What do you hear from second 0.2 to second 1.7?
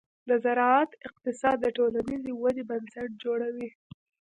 د زراعت اقتصاد د